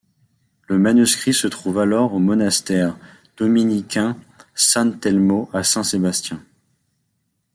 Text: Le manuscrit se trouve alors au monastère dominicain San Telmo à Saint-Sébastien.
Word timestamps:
Le 0.67 0.79
manuscrit 0.79 1.31
se 1.31 1.45
trouve 1.45 1.77
alors 1.77 2.15
au 2.15 2.17
monastère 2.17 2.97
dominicain 3.37 4.17
San 4.55 4.97
Telmo 4.99 5.47
à 5.53 5.61
Saint-Sébastien. 5.63 6.43